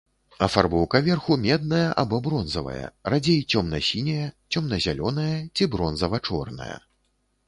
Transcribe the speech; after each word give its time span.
Афарбоўка 0.43 0.99
верху 1.07 1.35
медная 1.41 1.89
або 2.03 2.19
бронзавая, 2.27 2.87
радзей 3.15 3.39
цёмна-сіняя, 3.59 4.25
цёмна-зялёная 4.55 5.37
ці 5.55 5.69
бронзава-чорная. 5.77 6.75